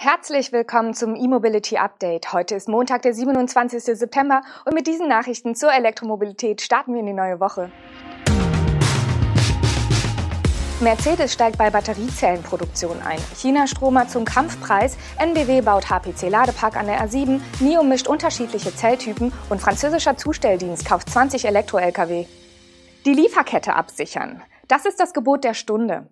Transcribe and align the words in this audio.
Herzlich 0.00 0.52
willkommen 0.52 0.94
zum 0.94 1.16
E-Mobility 1.16 1.76
Update. 1.76 2.32
Heute 2.32 2.54
ist 2.54 2.68
Montag, 2.68 3.02
der 3.02 3.12
27. 3.12 3.82
September 3.82 4.42
und 4.64 4.72
mit 4.72 4.86
diesen 4.86 5.08
Nachrichten 5.08 5.56
zur 5.56 5.72
Elektromobilität 5.72 6.60
starten 6.60 6.92
wir 6.92 7.00
in 7.00 7.06
die 7.06 7.12
neue 7.12 7.40
Woche. 7.40 7.72
Mercedes 10.80 11.32
steigt 11.32 11.58
bei 11.58 11.70
Batteriezellenproduktion 11.70 13.02
ein. 13.02 13.18
China 13.34 13.66
Stromer 13.66 14.06
zum 14.06 14.24
Kampfpreis, 14.24 14.96
NBW 15.18 15.62
baut 15.62 15.90
HPC-Ladepark 15.90 16.76
an 16.76 16.86
der 16.86 17.04
A7, 17.04 17.40
NIO 17.58 17.82
mischt 17.82 18.06
unterschiedliche 18.06 18.72
Zelltypen 18.72 19.32
und 19.50 19.60
französischer 19.60 20.16
Zustelldienst 20.16 20.86
kauft 20.86 21.10
20 21.10 21.44
Elektro-Lkw. 21.44 22.24
Die 23.04 23.14
Lieferkette 23.14 23.74
absichern. 23.74 24.44
Das 24.68 24.86
ist 24.86 25.00
das 25.00 25.12
Gebot 25.12 25.42
der 25.42 25.54
Stunde. 25.54 26.06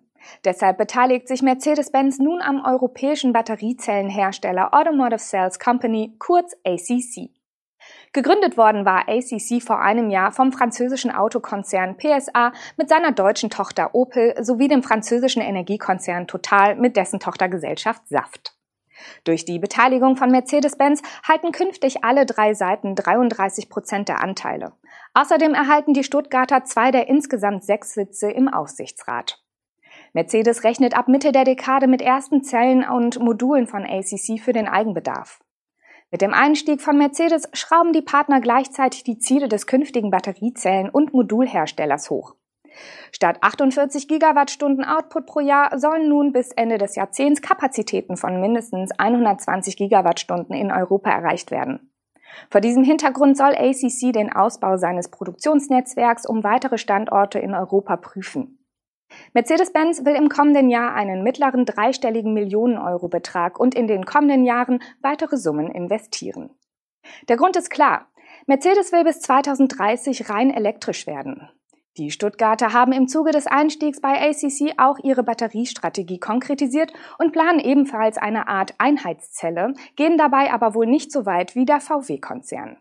Deshalb 0.45 0.77
beteiligt 0.77 1.27
sich 1.27 1.41
Mercedes-Benz 1.41 2.19
nun 2.19 2.41
am 2.41 2.63
europäischen 2.65 3.33
Batteriezellenhersteller 3.33 4.73
Automotive 4.73 5.19
Cells 5.19 5.59
Company, 5.59 6.15
kurz 6.19 6.55
ACC. 6.65 7.29
Gegründet 8.13 8.57
worden 8.57 8.85
war 8.85 9.07
ACC 9.07 9.61
vor 9.61 9.79
einem 9.79 10.09
Jahr 10.09 10.31
vom 10.31 10.51
französischen 10.51 11.11
Autokonzern 11.11 11.97
PSA 11.97 12.51
mit 12.75 12.89
seiner 12.89 13.11
deutschen 13.11 13.49
Tochter 13.49 13.93
Opel 13.93 14.33
sowie 14.43 14.67
dem 14.67 14.83
französischen 14.83 15.41
Energiekonzern 15.41 16.27
Total 16.27 16.75
mit 16.75 16.97
dessen 16.97 17.19
Tochtergesellschaft 17.19 18.07
Saft. 18.07 18.53
Durch 19.23 19.45
die 19.45 19.59
Beteiligung 19.59 20.15
von 20.15 20.31
Mercedes-Benz 20.31 21.01
halten 21.27 21.51
künftig 21.51 22.03
alle 22.03 22.25
drei 22.25 22.53
Seiten 22.53 22.95
33 22.95 23.69
Prozent 23.69 24.09
der 24.09 24.23
Anteile. 24.23 24.73
Außerdem 25.13 25.53
erhalten 25.53 25.93
die 25.93 26.03
Stuttgarter 26.03 26.63
zwei 26.63 26.91
der 26.91 27.07
insgesamt 27.07 27.63
sechs 27.63 27.93
Sitze 27.93 28.31
im 28.31 28.47
Aufsichtsrat. 28.47 29.43
Mercedes 30.13 30.63
rechnet 30.63 30.97
ab 30.97 31.07
Mitte 31.07 31.31
der 31.31 31.43
Dekade 31.43 31.87
mit 31.87 32.01
ersten 32.01 32.43
Zellen 32.43 32.87
und 32.87 33.19
Modulen 33.19 33.67
von 33.67 33.85
ACC 33.85 34.39
für 34.39 34.53
den 34.53 34.67
Eigenbedarf. 34.67 35.39
Mit 36.11 36.21
dem 36.21 36.33
Einstieg 36.33 36.81
von 36.81 36.97
Mercedes 36.97 37.49
schrauben 37.53 37.91
die 37.91 38.01
Partner 38.01 38.39
gleichzeitig 38.39 39.03
die 39.03 39.19
Ziele 39.19 39.49
des 39.49 39.67
künftigen 39.67 40.09
Batteriezellen- 40.09 40.89
und 40.89 41.13
Modulherstellers 41.13 42.09
hoch. 42.09 42.35
Statt 43.11 43.37
48 43.41 44.07
Gigawattstunden 44.07 44.85
Output 44.85 45.25
pro 45.25 45.39
Jahr 45.39 45.77
sollen 45.79 46.07
nun 46.07 46.31
bis 46.31 46.51
Ende 46.51 46.77
des 46.77 46.95
Jahrzehnts 46.95 47.41
Kapazitäten 47.41 48.15
von 48.15 48.39
mindestens 48.39 48.91
120 48.97 49.75
Gigawattstunden 49.75 50.55
in 50.55 50.71
Europa 50.71 51.09
erreicht 51.09 51.51
werden. 51.51 51.91
Vor 52.49 52.61
diesem 52.61 52.83
Hintergrund 52.83 53.35
soll 53.35 53.55
ACC 53.55 54.13
den 54.13 54.31
Ausbau 54.31 54.77
seines 54.77 55.09
Produktionsnetzwerks 55.09 56.25
um 56.25 56.43
weitere 56.43 56.77
Standorte 56.77 57.39
in 57.39 57.53
Europa 57.53 57.97
prüfen. 57.97 58.59
Mercedes-Benz 59.33 60.05
will 60.05 60.15
im 60.15 60.29
kommenden 60.29 60.69
Jahr 60.69 60.93
einen 60.93 61.23
mittleren 61.23 61.65
dreistelligen 61.65 62.33
Millionen-Euro-Betrag 62.33 63.59
und 63.59 63.75
in 63.75 63.87
den 63.87 64.05
kommenden 64.05 64.43
Jahren 64.43 64.81
weitere 65.01 65.37
Summen 65.37 65.71
investieren. 65.71 66.51
Der 67.29 67.37
Grund 67.37 67.55
ist 67.55 67.69
klar. 67.69 68.07
Mercedes 68.45 68.91
will 68.91 69.03
bis 69.03 69.19
2030 69.21 70.29
rein 70.29 70.51
elektrisch 70.51 71.07
werden. 71.07 71.49
Die 71.97 72.11
Stuttgarter 72.11 72.73
haben 72.73 72.91
im 72.91 73.07
Zuge 73.07 73.31
des 73.31 73.47
Einstiegs 73.47 74.01
bei 74.01 74.29
ACC 74.29 74.75
auch 74.77 74.99
ihre 75.03 75.23
Batteriestrategie 75.23 76.19
konkretisiert 76.19 76.93
und 77.17 77.31
planen 77.31 77.59
ebenfalls 77.59 78.17
eine 78.17 78.47
Art 78.47 78.75
Einheitszelle, 78.77 79.73
gehen 79.95 80.17
dabei 80.17 80.53
aber 80.53 80.75
wohl 80.75 80.85
nicht 80.85 81.11
so 81.11 81.25
weit 81.25 81.55
wie 81.55 81.65
der 81.65 81.79
VW-Konzern. 81.79 82.77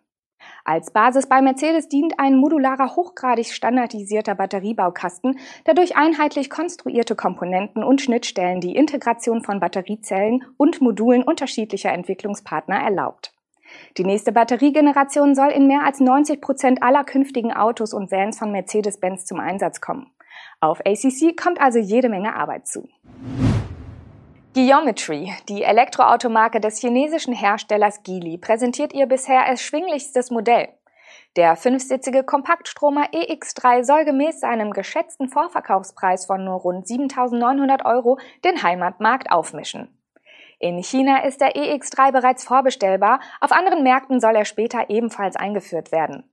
Als 0.69 0.91
Basis 0.91 1.29
bei 1.29 1.41
Mercedes 1.43 1.89
dient 1.89 2.19
ein 2.19 2.35
modularer, 2.35 2.97
hochgradig 2.97 3.53
standardisierter 3.53 4.35
Batteriebaukasten, 4.35 5.39
der 5.65 5.75
durch 5.75 5.97
einheitlich 5.97 6.51
konstruierte 6.51 7.15
Komponenten 7.15 7.85
und 7.85 8.01
Schnittstellen 8.01 8.61
die 8.61 8.75
Integration 8.75 9.45
von 9.45 9.61
Batteriezellen 9.61 10.43
und 10.57 10.81
Modulen 10.81 11.23
unterschiedlicher 11.23 11.93
Entwicklungspartner 11.93 12.81
erlaubt. 12.81 13.33
Die 13.97 14.05
nächste 14.05 14.33
Batteriegeneration 14.33 15.37
soll 15.37 15.51
in 15.51 15.69
mehr 15.69 15.85
als 15.85 16.01
90 16.01 16.41
Prozent 16.41 16.83
aller 16.83 17.05
künftigen 17.05 17.53
Autos 17.53 17.95
und 17.95 18.11
Vans 18.11 18.37
von 18.37 18.51
Mercedes-Benz 18.51 19.25
zum 19.25 19.39
Einsatz 19.39 19.81
kommen. 19.81 20.11
Auf 20.59 20.81
ACC 20.81 21.37
kommt 21.41 21.61
also 21.61 21.79
jede 21.79 22.09
Menge 22.09 22.35
Arbeit 22.35 22.67
zu. 22.67 22.89
Geometry, 24.57 25.35
die 25.51 25.65
Elektroautomarke 25.65 26.61
des 26.61 26.81
chinesischen 26.81 27.35
Herstellers 27.35 28.03
Geely, 28.05 28.39
präsentiert 28.39 28.95
ihr 28.95 29.05
bisher 29.05 29.41
erschwinglichstes 29.41 30.31
Modell. 30.31 30.69
Der 31.37 31.57
fünfsitzige 31.57 32.25
Kompaktstromer 32.25 33.11
EX3 33.13 33.85
soll 33.85 34.07
gemäß 34.07 34.41
seinem 34.41 34.71
geschätzten 34.71 35.29
Vorverkaufspreis 35.29 36.25
von 36.25 36.43
nur 36.43 36.55
rund 36.55 36.87
7.900 36.87 37.85
Euro 37.85 38.19
den 38.47 38.63
Heimatmarkt 38.63 39.31
aufmischen. 39.31 39.95
In 40.59 40.83
China 40.83 41.23
ist 41.25 41.43
der 41.43 41.55
EX3 41.55 42.13
bereits 42.13 42.45
vorbestellbar, 42.45 43.21
auf 43.43 43.53
anderen 43.53 43.83
Märkten 43.83 44.21
soll 44.21 44.37
er 44.37 44.47
später 44.47 44.89
ebenfalls 44.89 45.37
eingeführt 45.37 45.93
werden. 45.93 46.33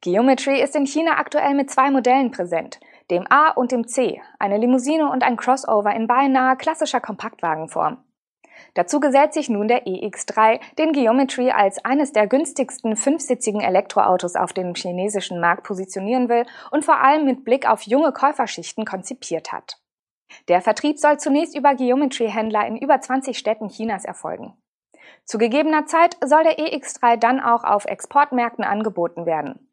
Geometry 0.00 0.58
ist 0.58 0.74
in 0.74 0.86
China 0.86 1.18
aktuell 1.18 1.52
mit 1.52 1.70
zwei 1.70 1.90
Modellen 1.90 2.30
präsent– 2.30 2.80
dem 3.12 3.26
A 3.30 3.50
und 3.50 3.70
dem 3.70 3.86
C, 3.86 4.20
eine 4.38 4.56
Limousine 4.56 5.08
und 5.10 5.22
ein 5.22 5.36
Crossover 5.36 5.94
in 5.94 6.06
beinahe 6.06 6.56
klassischer 6.56 7.00
Kompaktwagenform. 7.00 8.02
Dazu 8.74 9.00
gesellt 9.00 9.34
sich 9.34 9.50
nun 9.50 9.68
der 9.68 9.86
EX3, 9.86 10.60
den 10.78 10.92
Geometry 10.92 11.50
als 11.50 11.84
eines 11.84 12.12
der 12.12 12.26
günstigsten 12.26 12.96
fünfsitzigen 12.96 13.60
Elektroautos 13.60 14.34
auf 14.34 14.52
dem 14.52 14.74
chinesischen 14.74 15.40
Markt 15.40 15.64
positionieren 15.64 16.28
will 16.28 16.46
und 16.70 16.84
vor 16.84 17.00
allem 17.00 17.24
mit 17.24 17.44
Blick 17.44 17.68
auf 17.68 17.82
junge 17.82 18.12
Käuferschichten 18.12 18.84
konzipiert 18.84 19.52
hat. 19.52 19.78
Der 20.48 20.62
Vertrieb 20.62 20.98
soll 20.98 21.18
zunächst 21.18 21.56
über 21.56 21.74
Geometry-Händler 21.74 22.66
in 22.66 22.78
über 22.78 22.98
20 22.98 23.36
Städten 23.36 23.68
Chinas 23.68 24.06
erfolgen. 24.06 24.54
Zu 25.26 25.36
gegebener 25.36 25.84
Zeit 25.84 26.16
soll 26.24 26.42
der 26.44 26.58
EX3 26.58 27.16
dann 27.16 27.40
auch 27.40 27.64
auf 27.64 27.84
Exportmärkten 27.84 28.64
angeboten 28.64 29.26
werden. 29.26 29.68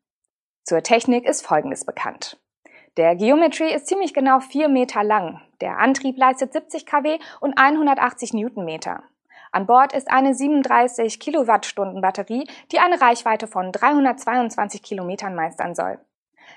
Zur 0.64 0.84
Technik 0.84 1.26
ist 1.26 1.46
Folgendes 1.46 1.86
bekannt. 1.86 2.38
Der 3.00 3.16
Geometry 3.16 3.74
ist 3.74 3.88
ziemlich 3.88 4.14
genau 4.14 4.42
4 4.42 4.68
Meter 4.68 5.06
lang. 5.06 5.40
Der 5.62 5.80
Antrieb 5.80 6.18
leistet 6.18 6.52
70 6.52 6.86
kW 6.86 7.18
und 7.40 7.58
180 7.58 8.34
Newtonmeter. 8.34 9.04
An 9.54 9.68
Bord 9.68 9.94
ist 9.94 10.12
eine 10.12 10.34
37 10.34 11.18
Kilowattstunden 11.18 12.02
Batterie, 12.02 12.46
die 12.74 12.80
eine 12.80 13.00
Reichweite 13.00 13.48
von 13.48 13.72
322 13.72 14.84
Kilometern 14.84 15.34
meistern 15.34 15.76
soll. 15.76 16.00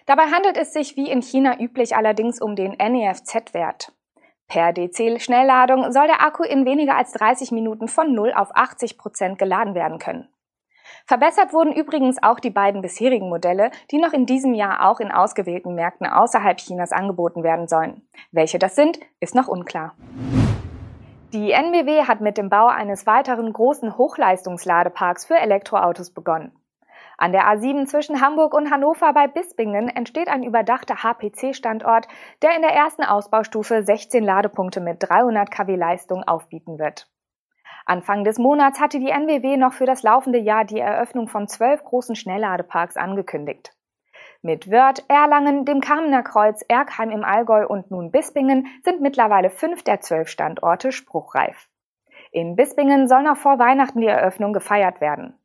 Dabei 0.06 0.24
handelt 0.32 0.56
es 0.56 0.72
sich 0.72 0.96
wie 0.96 1.08
in 1.08 1.22
China 1.22 1.60
üblich 1.60 1.94
allerdings 1.94 2.42
um 2.42 2.56
den 2.56 2.72
NEFZ-Wert. 2.72 3.92
Per 4.48 4.72
DC-Schnellladung 4.72 5.92
soll 5.92 6.08
der 6.08 6.26
Akku 6.26 6.42
in 6.42 6.66
weniger 6.66 6.96
als 6.96 7.12
30 7.12 7.52
Minuten 7.52 7.86
von 7.86 8.16
0 8.16 8.32
auf 8.32 8.48
80 8.52 8.98
Prozent 8.98 9.38
geladen 9.38 9.76
werden 9.76 10.00
können. 10.00 10.28
Verbessert 11.06 11.52
wurden 11.52 11.72
übrigens 11.72 12.22
auch 12.22 12.40
die 12.40 12.50
beiden 12.50 12.82
bisherigen 12.82 13.28
Modelle, 13.28 13.70
die 13.90 13.98
noch 13.98 14.12
in 14.12 14.26
diesem 14.26 14.54
Jahr 14.54 14.88
auch 14.88 15.00
in 15.00 15.10
ausgewählten 15.10 15.74
Märkten 15.74 16.06
außerhalb 16.06 16.58
Chinas 16.58 16.92
angeboten 16.92 17.42
werden 17.42 17.68
sollen. 17.68 18.02
Welche 18.30 18.58
das 18.58 18.74
sind, 18.74 18.98
ist 19.20 19.34
noch 19.34 19.48
unklar. 19.48 19.94
Die 21.32 21.52
NBW 21.52 22.02
hat 22.04 22.20
mit 22.20 22.36
dem 22.36 22.50
Bau 22.50 22.66
eines 22.66 23.06
weiteren 23.06 23.52
großen 23.52 23.96
Hochleistungsladeparks 23.96 25.24
für 25.24 25.38
Elektroautos 25.38 26.10
begonnen. 26.10 26.52
An 27.16 27.32
der 27.32 27.44
A7 27.44 27.86
zwischen 27.86 28.20
Hamburg 28.20 28.52
und 28.52 28.70
Hannover 28.70 29.12
bei 29.12 29.28
Bispingen 29.28 29.88
entsteht 29.88 30.28
ein 30.28 30.42
überdachter 30.42 31.02
HPC-Standort, 31.02 32.08
der 32.42 32.56
in 32.56 32.62
der 32.62 32.72
ersten 32.72 33.04
Ausbaustufe 33.04 33.82
16 33.82 34.24
Ladepunkte 34.24 34.80
mit 34.80 34.96
300 35.00 35.50
kW 35.50 35.76
Leistung 35.76 36.24
aufbieten 36.24 36.78
wird. 36.78 37.06
Anfang 37.84 38.24
des 38.24 38.38
Monats 38.38 38.80
hatte 38.80 38.98
die 38.98 39.10
NWW 39.10 39.56
noch 39.56 39.72
für 39.72 39.86
das 39.86 40.02
laufende 40.02 40.38
Jahr 40.38 40.64
die 40.64 40.78
Eröffnung 40.78 41.28
von 41.28 41.48
zwölf 41.48 41.82
großen 41.82 42.14
Schnellladeparks 42.14 42.96
angekündigt. 42.96 43.72
Mit 44.40 44.70
Wörth, 44.70 45.04
Erlangen, 45.08 45.64
dem 45.64 45.80
Kamener 45.80 46.22
Kreuz, 46.22 46.64
Erkheim 46.68 47.10
im 47.10 47.24
Allgäu 47.24 47.66
und 47.66 47.90
nun 47.90 48.10
Bispingen 48.10 48.66
sind 48.82 49.00
mittlerweile 49.00 49.50
fünf 49.50 49.82
der 49.82 50.00
zwölf 50.00 50.28
Standorte 50.28 50.90
spruchreif. 50.90 51.68
In 52.32 52.56
Bispingen 52.56 53.08
soll 53.08 53.22
noch 53.22 53.36
vor 53.36 53.58
Weihnachten 53.58 54.00
die 54.00 54.06
Eröffnung 54.06 54.52
gefeiert 54.52 55.00
werden. 55.00 55.38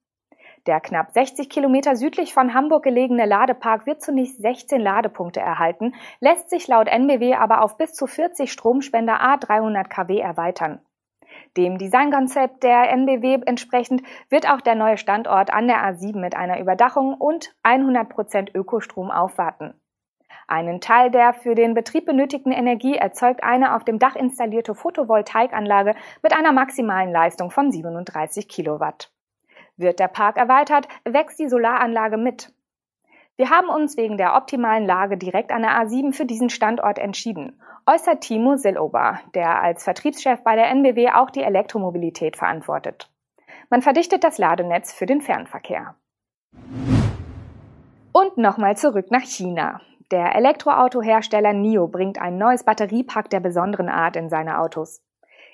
Der 0.67 0.79
knapp 0.81 1.11
60 1.11 1.49
Kilometer 1.49 1.95
südlich 1.95 2.33
von 2.33 2.53
Hamburg 2.53 2.83
gelegene 2.83 3.25
Ladepark 3.25 3.85
wird 3.85 4.01
zunächst 4.01 4.41
16 4.41 4.81
Ladepunkte 4.81 5.39
erhalten, 5.39 5.93
lässt 6.19 6.49
sich 6.49 6.67
laut 6.67 6.87
NBW 6.87 7.35
aber 7.35 7.61
auf 7.61 7.77
bis 7.77 7.93
zu 7.93 8.05
40 8.05 8.51
Stromspender 8.51 9.21
A300 9.21 9.87
kW 9.87 10.19
erweitern. 10.19 10.81
Dem 11.57 11.79
Designkonzept 11.79 12.61
der 12.61 12.91
NBW 12.91 13.39
entsprechend 13.47 14.03
wird 14.29 14.47
auch 14.47 14.61
der 14.61 14.75
neue 14.75 14.97
Standort 14.97 15.51
an 15.51 15.67
der 15.67 15.77
A7 15.77 16.19
mit 16.19 16.35
einer 16.35 16.59
Überdachung 16.59 17.15
und 17.15 17.55
100% 17.63 18.55
Ökostrom 18.55 19.09
aufwarten. 19.09 19.73
Einen 20.47 20.81
Teil 20.81 21.09
der 21.09 21.33
für 21.33 21.55
den 21.55 21.73
Betrieb 21.73 22.05
benötigten 22.05 22.51
Energie 22.51 22.95
erzeugt 22.95 23.43
eine 23.43 23.75
auf 23.75 23.83
dem 23.83 23.97
Dach 23.97 24.15
installierte 24.15 24.75
Photovoltaikanlage 24.75 25.95
mit 26.21 26.37
einer 26.37 26.51
maximalen 26.51 27.11
Leistung 27.11 27.49
von 27.49 27.71
37 27.71 28.47
Kilowatt. 28.47 29.11
Wird 29.77 29.99
der 29.99 30.09
Park 30.09 30.37
erweitert, 30.37 30.87
wächst 31.05 31.39
die 31.39 31.49
Solaranlage 31.49 32.17
mit. 32.17 32.53
Wir 33.37 33.51
haben 33.51 33.69
uns 33.69 33.97
wegen 33.97 34.17
der 34.17 34.35
optimalen 34.35 34.87
Lage 34.87 35.15
direkt 35.15 35.51
an 35.51 35.61
der 35.61 35.79
A7 35.79 36.11
für 36.11 36.25
diesen 36.25 36.49
Standort 36.49 36.97
entschieden, 36.97 37.61
äußert 37.85 38.21
Timo 38.21 38.55
Sillober, 38.55 39.19
der 39.35 39.61
als 39.61 39.83
Vertriebschef 39.83 40.41
bei 40.41 40.55
der 40.55 40.71
NBW 40.71 41.11
auch 41.11 41.29
die 41.29 41.43
Elektromobilität 41.43 42.35
verantwortet. 42.35 43.11
Man 43.69 43.83
verdichtet 43.83 44.23
das 44.23 44.39
Ladenetz 44.39 44.91
für 44.91 45.05
den 45.05 45.21
Fernverkehr. 45.21 45.93
Und 48.11 48.37
nochmal 48.37 48.75
zurück 48.75 49.11
nach 49.11 49.21
China. 49.21 49.81
Der 50.09 50.33
Elektroautohersteller 50.33 51.53
NIO 51.53 51.87
bringt 51.87 52.19
ein 52.19 52.39
neues 52.39 52.63
Batteriepack 52.63 53.29
der 53.29 53.39
besonderen 53.39 53.89
Art 53.89 54.15
in 54.15 54.29
seine 54.29 54.59
Autos. 54.59 55.03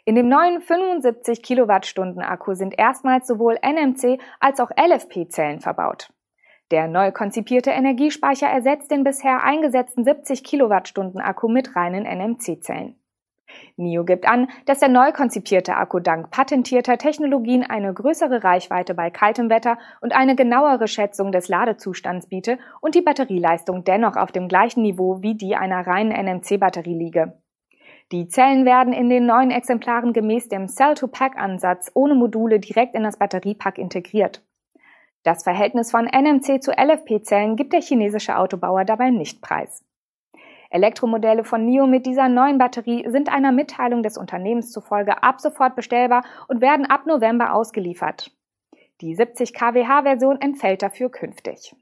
In 0.05 0.15
dem 0.15 0.29
neuen 0.29 0.61
75 0.61 1.43
Kilowattstunden 1.43 2.21
Akku 2.21 2.53
sind 2.53 2.79
erstmals 2.79 3.27
sowohl 3.27 3.57
NMC 3.61 4.21
als 4.39 4.61
auch 4.61 4.69
LFP-Zellen 4.71 5.59
verbaut. 5.59 6.13
Der 6.73 6.87
neu 6.87 7.11
konzipierte 7.11 7.69
Energiespeicher 7.69 8.47
ersetzt 8.47 8.89
den 8.89 9.03
bisher 9.03 9.43
eingesetzten 9.43 10.03
70 10.03 10.43
Kilowattstunden 10.43 11.21
Akku 11.21 11.47
mit 11.47 11.75
reinen 11.75 12.05
NMC-Zellen. 12.05 12.95
NIO 13.77 14.03
gibt 14.05 14.27
an, 14.27 14.47
dass 14.65 14.79
der 14.79 14.89
neu 14.89 15.11
konzipierte 15.11 15.75
Akku 15.75 15.99
dank 15.99 16.31
patentierter 16.31 16.97
Technologien 16.97 17.61
eine 17.61 17.93
größere 17.93 18.43
Reichweite 18.43 18.95
bei 18.95 19.11
kaltem 19.11 19.51
Wetter 19.51 19.77
und 20.01 20.15
eine 20.15 20.35
genauere 20.35 20.87
Schätzung 20.87 21.31
des 21.31 21.47
Ladezustands 21.47 22.27
biete 22.29 22.57
und 22.81 22.95
die 22.95 23.03
Batterieleistung 23.03 23.83
dennoch 23.83 24.15
auf 24.15 24.31
dem 24.31 24.47
gleichen 24.47 24.81
Niveau 24.81 25.21
wie 25.21 25.35
die 25.35 25.55
einer 25.55 25.85
reinen 25.85 26.11
NMC-Batterie 26.11 26.97
liege. 26.97 27.39
Die 28.11 28.27
Zellen 28.29 28.65
werden 28.65 28.93
in 28.93 29.09
den 29.09 29.27
neuen 29.27 29.51
Exemplaren 29.51 30.11
gemäß 30.11 30.49
dem 30.49 30.67
Cell-to-Pack-Ansatz 30.67 31.91
ohne 31.93 32.15
Module 32.15 32.59
direkt 32.59 32.95
in 32.95 33.03
das 33.03 33.17
Batteriepack 33.17 33.77
integriert. 33.77 34.41
Das 35.23 35.43
Verhältnis 35.43 35.89
von 35.89 36.05
NMC 36.05 36.61
zu 36.61 36.71
LFP-Zellen 36.71 37.55
gibt 37.55 37.71
der 37.71 37.81
chinesische 37.81 38.37
Autobauer 38.37 38.83
dabei 38.83 39.09
nicht 39.09 39.41
preis. 39.41 39.85
Elektromodelle 40.69 41.45
von 41.45 41.65
NIO 41.65 41.87
mit 41.87 42.05
dieser 42.05 42.27
neuen 42.27 42.57
Batterie 42.57 43.05
sind 43.07 43.31
einer 43.31 43.53
Mitteilung 43.53 44.03
des 44.03 44.17
Unternehmens 44.17 44.71
zufolge 44.71 45.23
ab 45.23 45.39
sofort 45.39 45.75
bestellbar 45.75 46.25
und 46.47 46.61
werden 46.61 46.85
ab 46.85 47.05
November 47.05 47.53
ausgeliefert. 47.53 48.31
Die 48.99 49.15
70 49.15 49.53
kWh-Version 49.53 50.41
entfällt 50.41 50.81
dafür 50.81 51.09
künftig. 51.09 51.73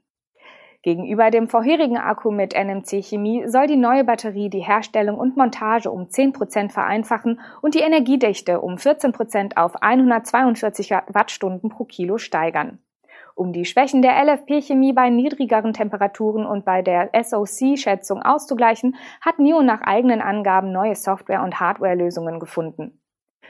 Gegenüber 0.82 1.30
dem 1.30 1.48
vorherigen 1.48 1.96
Akku 1.96 2.30
mit 2.30 2.54
NMC-Chemie 2.54 3.48
soll 3.48 3.66
die 3.66 3.76
neue 3.76 4.04
Batterie 4.04 4.50
die 4.50 4.64
Herstellung 4.64 5.16
und 5.16 5.36
Montage 5.36 5.90
um 5.90 6.02
10% 6.02 6.70
vereinfachen 6.70 7.40
und 7.60 7.74
die 7.74 7.80
Energiedichte 7.80 8.60
um 8.60 8.74
14% 8.74 9.56
auf 9.56 9.80
142 9.80 10.90
Wattstunden 10.90 11.70
pro 11.70 11.84
Kilo 11.84 12.18
steigern. 12.18 12.78
Um 13.42 13.52
die 13.52 13.64
Schwächen 13.64 14.02
der 14.02 14.24
LFP-Chemie 14.24 14.92
bei 14.92 15.10
niedrigeren 15.10 15.72
Temperaturen 15.72 16.46
und 16.46 16.64
bei 16.64 16.80
der 16.80 17.10
SOC-Schätzung 17.12 18.22
auszugleichen, 18.22 18.94
hat 19.20 19.40
NIO 19.40 19.62
nach 19.62 19.80
eigenen 19.80 20.20
Angaben 20.20 20.70
neue 20.70 20.94
Software- 20.94 21.42
und 21.42 21.58
Hardware-Lösungen 21.58 22.38
gefunden. 22.38 23.00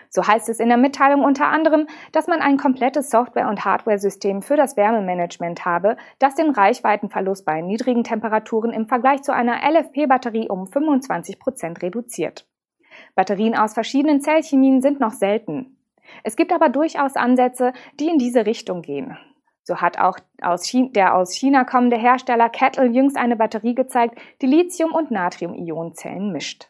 So 0.08 0.26
heißt 0.26 0.48
es 0.48 0.60
in 0.60 0.68
der 0.68 0.78
Mitteilung 0.78 1.24
unter 1.24 1.48
anderem, 1.48 1.88
dass 2.10 2.26
man 2.26 2.40
ein 2.40 2.56
komplettes 2.56 3.10
Software- 3.10 3.50
und 3.50 3.66
Hardware-System 3.66 4.40
für 4.40 4.56
das 4.56 4.78
Wärmemanagement 4.78 5.66
habe, 5.66 5.98
das 6.18 6.36
den 6.36 6.52
Reichweitenverlust 6.52 7.44
bei 7.44 7.60
niedrigen 7.60 8.02
Temperaturen 8.02 8.72
im 8.72 8.86
Vergleich 8.86 9.20
zu 9.20 9.34
einer 9.34 9.60
LFP-Batterie 9.62 10.48
um 10.48 10.68
25 10.68 11.38
Prozent 11.38 11.82
reduziert. 11.82 12.48
Batterien 13.14 13.54
aus 13.54 13.74
verschiedenen 13.74 14.22
Zellchemien 14.22 14.80
sind 14.80 15.00
noch 15.00 15.12
selten. 15.12 15.76
Es 16.24 16.36
gibt 16.36 16.50
aber 16.50 16.70
durchaus 16.70 17.14
Ansätze, 17.14 17.74
die 18.00 18.08
in 18.08 18.16
diese 18.16 18.46
Richtung 18.46 18.80
gehen. 18.80 19.18
So 19.64 19.76
hat 19.76 19.98
auch 19.98 20.18
aus 20.40 20.70
der 20.72 21.14
aus 21.14 21.34
China 21.34 21.64
kommende 21.64 21.96
Hersteller 21.96 22.48
Kettle 22.48 22.86
jüngst 22.86 23.16
eine 23.16 23.36
Batterie 23.36 23.74
gezeigt, 23.74 24.18
die 24.40 24.46
Lithium- 24.46 24.94
und 24.94 25.10
Natrium-Ionenzellen 25.10 26.32
mischt. 26.32 26.68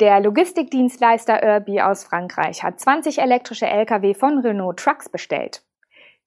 Der 0.00 0.20
Logistikdienstleister 0.20 1.42
Irby 1.42 1.80
aus 1.80 2.04
Frankreich 2.04 2.62
hat 2.62 2.80
20 2.80 3.20
elektrische 3.20 3.66
Lkw 3.66 4.14
von 4.14 4.38
Renault 4.38 4.78
Trucks 4.78 5.08
bestellt. 5.08 5.62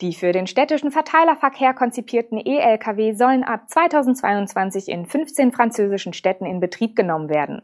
Die 0.02 0.14
für 0.14 0.32
den 0.32 0.48
städtischen 0.48 0.92
Verteilerverkehr 0.92 1.74
konzipierten 1.74 2.38
E-Lkw 2.38 3.14
sollen 3.14 3.44
ab 3.44 3.70
2022 3.70 4.90
in 4.90 5.06
15 5.06 5.52
französischen 5.52 6.14
Städten 6.14 6.46
in 6.46 6.60
Betrieb 6.60 6.96
genommen 6.96 7.30
werden. 7.30 7.62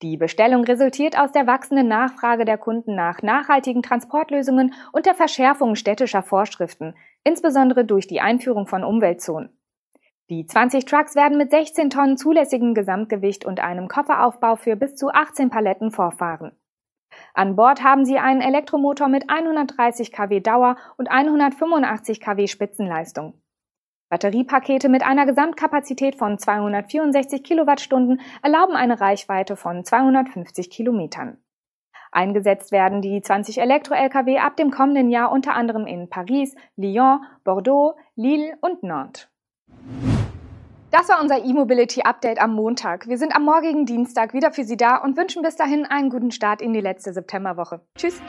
Die 0.00 0.16
Bestellung 0.16 0.62
resultiert 0.62 1.18
aus 1.18 1.32
der 1.32 1.48
wachsenden 1.48 1.88
Nachfrage 1.88 2.44
der 2.44 2.56
Kunden 2.56 2.94
nach 2.94 3.22
nachhaltigen 3.22 3.82
Transportlösungen 3.82 4.74
und 4.92 5.06
der 5.06 5.14
Verschärfung 5.14 5.74
städtischer 5.74 6.22
Vorschriften, 6.22 6.94
insbesondere 7.24 7.84
durch 7.84 8.06
die 8.06 8.20
Einführung 8.20 8.68
von 8.68 8.84
Umweltzonen. 8.84 9.50
Die 10.30 10.46
20 10.46 10.84
Trucks 10.84 11.16
werden 11.16 11.36
mit 11.36 11.50
16 11.50 11.90
Tonnen 11.90 12.16
zulässigem 12.16 12.74
Gesamtgewicht 12.74 13.44
und 13.44 13.60
einem 13.60 13.88
Kofferaufbau 13.88 14.54
für 14.54 14.76
bis 14.76 14.94
zu 14.94 15.08
18 15.08 15.50
Paletten 15.50 15.90
vorfahren. 15.90 16.52
An 17.34 17.56
Bord 17.56 17.82
haben 17.82 18.04
sie 18.04 18.18
einen 18.18 18.42
Elektromotor 18.42 19.08
mit 19.08 19.28
130 19.28 20.12
kW 20.12 20.40
Dauer 20.40 20.76
und 20.96 21.10
185 21.10 22.20
kW 22.20 22.46
Spitzenleistung. 22.46 23.40
Batteriepakete 24.08 24.88
mit 24.88 25.02
einer 25.02 25.26
Gesamtkapazität 25.26 26.16
von 26.16 26.38
264 26.38 27.42
Kilowattstunden 27.42 28.20
erlauben 28.42 28.74
eine 28.74 29.00
Reichweite 29.00 29.56
von 29.56 29.84
250 29.84 30.70
Kilometern. 30.70 31.38
Eingesetzt 32.10 32.72
werden 32.72 33.02
die 33.02 33.20
20 33.20 33.60
Elektro-Lkw 33.60 34.38
ab 34.38 34.56
dem 34.56 34.70
kommenden 34.70 35.10
Jahr 35.10 35.30
unter 35.30 35.54
anderem 35.54 35.86
in 35.86 36.08
Paris, 36.08 36.56
Lyon, 36.76 37.20
Bordeaux, 37.44 37.96
Lille 38.16 38.56
und 38.62 38.82
Nantes. 38.82 39.28
Das 40.90 41.10
war 41.10 41.20
unser 41.20 41.44
E-Mobility 41.44 42.00
Update 42.00 42.40
am 42.40 42.54
Montag. 42.54 43.08
Wir 43.08 43.18
sind 43.18 43.36
am 43.36 43.44
morgigen 43.44 43.84
Dienstag 43.84 44.32
wieder 44.32 44.52
für 44.52 44.64
Sie 44.64 44.78
da 44.78 44.96
und 44.96 45.18
wünschen 45.18 45.42
bis 45.42 45.56
dahin 45.56 45.84
einen 45.84 46.08
guten 46.08 46.30
Start 46.30 46.62
in 46.62 46.72
die 46.72 46.80
letzte 46.80 47.12
Septemberwoche. 47.12 47.82
Tschüss! 47.94 48.22